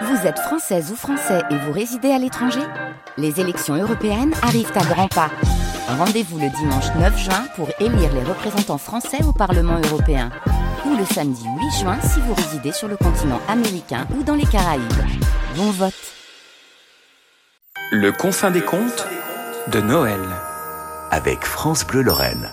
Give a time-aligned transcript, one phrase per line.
[0.00, 2.62] Vous êtes française ou français et vous résidez à l'étranger
[3.18, 5.30] Les élections européennes arrivent à grands pas.
[5.86, 10.30] Rendez-vous le dimanche 9 juin pour élire les représentants français au Parlement européen.
[10.86, 14.46] Ou le samedi 8 juin si vous résidez sur le continent américain ou dans les
[14.46, 14.82] Caraïbes.
[15.56, 15.92] Bon vote
[17.90, 19.06] Le confin des contes
[19.70, 20.20] de Noël.
[21.10, 22.50] Avec France Bleu Lorraine.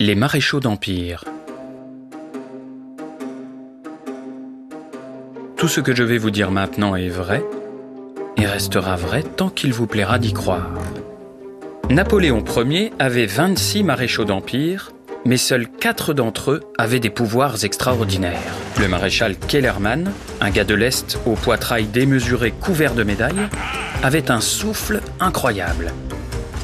[0.00, 1.24] Les maréchaux d'Empire.
[5.58, 7.44] Tout ce que je vais vous dire maintenant est vrai
[8.36, 10.70] et restera vrai tant qu'il vous plaira d'y croire.
[11.90, 14.92] Napoléon Ier avait 26 maréchaux d'Empire,
[15.24, 18.38] mais seuls 4 d'entre eux avaient des pouvoirs extraordinaires.
[18.78, 23.48] Le maréchal Kellermann, un gars de l'Est au poitrail démesuré couvert de médailles,
[24.04, 25.90] avait un souffle incroyable.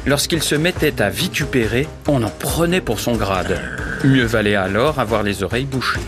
[0.06, 3.58] Lorsqu'il se mettait à vitupérer, on en prenait pour son grade.
[4.04, 5.98] Mieux valait alors avoir les oreilles bouchées.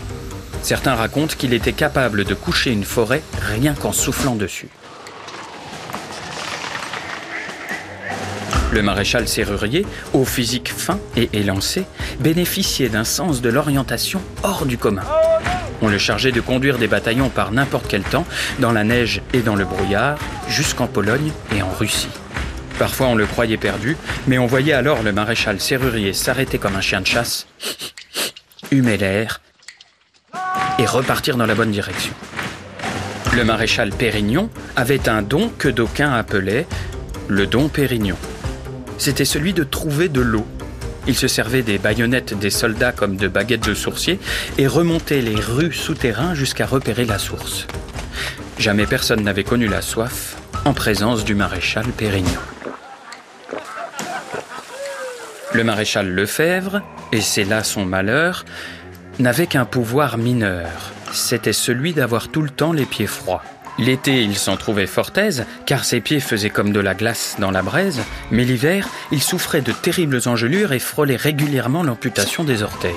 [0.67, 4.67] Certains racontent qu'il était capable de coucher une forêt rien qu'en soufflant dessus.
[8.73, 11.85] Le maréchal serrurier, au physique fin et élancé,
[12.19, 15.05] bénéficiait d'un sens de l'orientation hors du commun.
[15.81, 18.25] On le chargeait de conduire des bataillons par n'importe quel temps,
[18.59, 22.09] dans la neige et dans le brouillard, jusqu'en Pologne et en Russie.
[22.77, 23.95] Parfois on le croyait perdu,
[24.27, 27.47] mais on voyait alors le maréchal serrurier s'arrêter comme un chien de chasse,
[28.69, 29.39] humer l'air
[30.79, 32.13] et repartir dans la bonne direction.
[33.35, 36.67] Le maréchal Pérignon avait un don que d'aucuns appelaient
[37.27, 38.15] le don Pérignon.
[38.97, 40.45] C'était celui de trouver de l'eau.
[41.07, 44.19] Il se servait des baïonnettes des soldats comme de baguettes de sourcier
[44.57, 47.67] et remontait les rues souterrains jusqu'à repérer la source.
[48.57, 52.41] Jamais personne n'avait connu la soif en présence du maréchal Pérignon.
[55.53, 56.81] Le maréchal Lefebvre,
[57.11, 58.43] et c'est là son malheur,
[59.19, 60.69] n'avait qu'un pouvoir mineur.
[61.11, 63.43] C'était celui d'avoir tout le temps les pieds froids.
[63.79, 67.51] L'été, il s'en trouvait fort aise, car ses pieds faisaient comme de la glace dans
[67.51, 68.01] la braise,
[68.31, 72.95] mais l'hiver, il souffrait de terribles engelures et frôlait régulièrement l'amputation des orteils.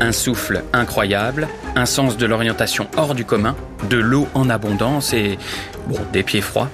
[0.00, 3.56] Un souffle incroyable, un sens de l'orientation hors du commun,
[3.88, 5.38] de l'eau en abondance et,
[5.86, 6.70] bon, des pieds froids.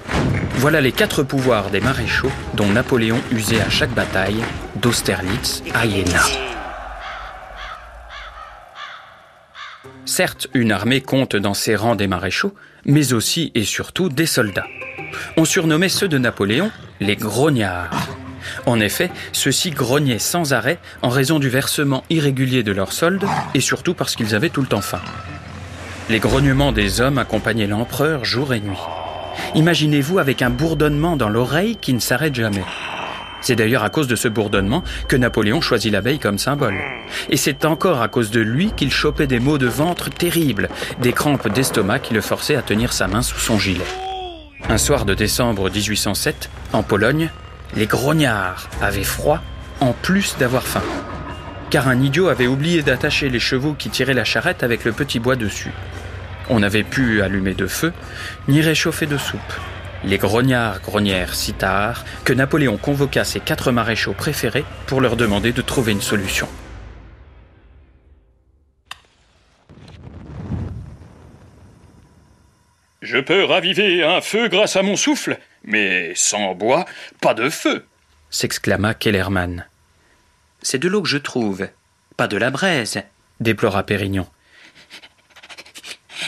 [0.55, 4.43] Voilà les quatre pouvoirs des maréchaux dont Napoléon usait à chaque bataille,
[4.75, 6.50] d'Austerlitz à Iéna.
[10.11, 14.67] Certes, une armée compte dans ses rangs des maréchaux, mais aussi et surtout des soldats.
[15.37, 18.09] On surnommait ceux de Napoléon les grognards.
[18.65, 23.23] En effet, ceux-ci grognaient sans arrêt en raison du versement irrégulier de leurs soldes
[23.53, 24.99] et surtout parce qu'ils avaient tout le temps faim.
[26.09, 28.83] Les grognements des hommes accompagnaient l'empereur jour et nuit.
[29.55, 32.65] Imaginez-vous avec un bourdonnement dans l'oreille qui ne s'arrête jamais.
[33.41, 36.77] C'est d'ailleurs à cause de ce bourdonnement que Napoléon choisit l'abeille comme symbole.
[37.29, 40.69] Et c'est encore à cause de lui qu'il chopait des maux de ventre terribles,
[40.99, 43.85] des crampes d'estomac qui le forçaient à tenir sa main sous son gilet.
[44.69, 47.29] Un soir de décembre 1807, en Pologne,
[47.75, 49.41] les grognards avaient froid
[49.79, 50.83] en plus d'avoir faim.
[51.69, 55.19] Car un idiot avait oublié d'attacher les chevaux qui tiraient la charrette avec le petit
[55.19, 55.71] bois dessus.
[56.49, 57.93] On n'avait pu allumer de feu,
[58.47, 59.39] ni réchauffer de soupe.
[60.03, 65.51] Les grognards grognèrent si tard que Napoléon convoqua ses quatre maréchaux préférés pour leur demander
[65.51, 66.47] de trouver une solution.
[73.01, 76.85] Je peux raviver un feu grâce à mon souffle, mais sans bois,
[77.19, 77.85] pas de feu,
[78.31, 79.67] s'exclama Kellermann.
[80.61, 81.67] C'est de l'eau que je trouve,
[82.17, 83.03] pas de la braise,
[83.39, 84.27] déplora Pérignon.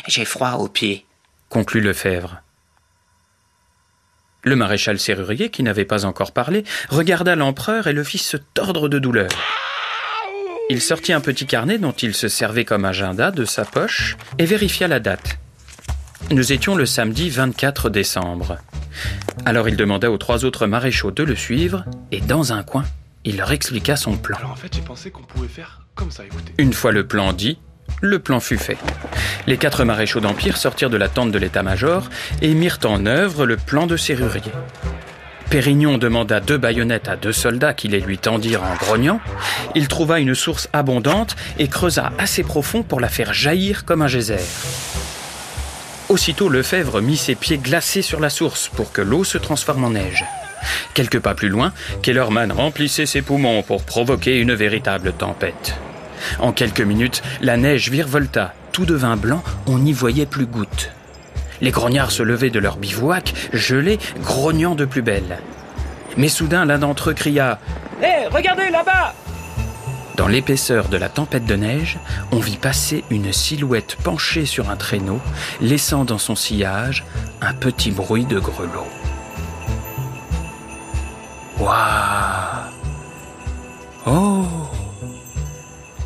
[0.08, 1.06] J'ai froid aux pieds,
[1.50, 2.42] conclut Lefebvre.
[4.44, 8.90] Le maréchal serrurier, qui n'avait pas encore parlé, regarda l'empereur et le fit se tordre
[8.90, 9.30] de douleur.
[10.70, 14.46] Il sortit un petit carnet dont il se servait comme agenda de sa poche et
[14.46, 15.38] vérifia la date.
[16.32, 18.58] Nous étions le samedi 24 décembre.
[19.46, 22.86] Alors il demanda aux trois autres maréchaux de le suivre et dans un coin,
[23.24, 24.38] il leur expliqua son plan.
[24.38, 26.54] Alors en fait, j'ai pensé qu'on pouvait faire comme ça, écoutez.
[26.58, 27.60] Une fois le plan dit,
[28.02, 28.78] le plan fut fait.
[29.48, 32.10] Les quatre maréchaux d'Empire sortirent de la tente de l'état-major
[32.42, 34.52] et mirent en œuvre le plan de serrurier.
[35.50, 39.22] Pérignon demanda deux baïonnettes à deux soldats qui les lui tendirent en grognant.
[39.76, 44.08] Il trouva une source abondante et creusa assez profond pour la faire jaillir comme un
[44.08, 44.40] geyser.
[46.10, 49.92] Aussitôt, Lefebvre mit ses pieds glacés sur la source pour que l'eau se transforme en
[49.92, 50.26] neige.
[50.94, 55.76] Quelques pas plus loin, Kellerman remplissait ses poumons pour provoquer une véritable tempête.
[56.40, 60.92] En quelques minutes, la neige virevolta, tout devint blanc, on n'y voyait plus goutte.
[61.62, 65.40] Les grognards se levaient de leur bivouac, gelés, grognant de plus belle.
[66.18, 67.60] Mais soudain, l'un d'entre eux cria
[68.02, 69.14] Hé, regardez là-bas
[70.18, 72.00] Dans l'épaisseur de la tempête de neige,
[72.32, 75.22] on vit passer une silhouette penchée sur un traîneau,
[75.62, 77.06] laissant dans son sillage
[77.42, 78.88] un petit bruit de grelot.
[81.60, 82.83] Waouh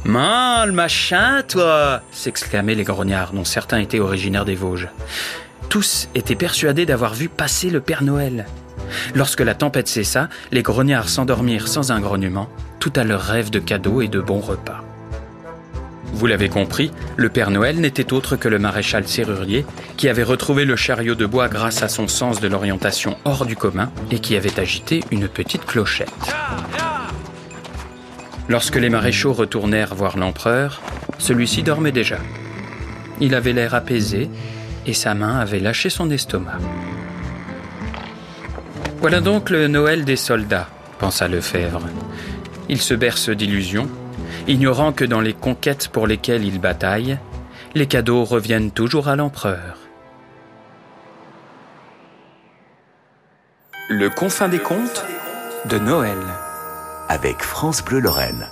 [0.08, 4.88] Mal, machin, toi s'exclamaient les grognards, dont certains étaient originaires des Vosges.
[5.68, 8.46] Tous étaient persuadés d'avoir vu passer le Père Noël.
[9.16, 12.48] Lorsque la tempête cessa, les grognards s'endormirent sans un grognement,
[12.80, 14.82] tout à leur rêve de cadeaux et de bons repas.
[16.14, 19.66] Vous l'avez compris, le Père Noël n'était autre que le maréchal serrurier
[19.98, 23.58] qui avait retrouvé le chariot de bois grâce à son sens de l'orientation hors du
[23.58, 26.08] commun et qui avait agité une petite clochette.
[28.50, 30.82] Lorsque les maréchaux retournèrent voir l'empereur,
[31.18, 32.18] celui-ci dormait déjà.
[33.20, 34.30] Il avait l'air apaisé
[34.86, 36.60] et sa main avait lâché son estomac.
[39.02, 41.82] Voilà donc le Noël des soldats, pensa Lefebvre.
[42.70, 43.90] Il se berce d'illusions,
[44.48, 47.18] ignorant que dans les conquêtes pour lesquelles il bataille,
[47.76, 49.78] les cadeaux reviennent toujours à l'empereur.
[53.90, 55.06] Le confin des contes
[55.70, 56.18] de Noël.
[57.10, 58.50] Avec France Bleu Lorraine.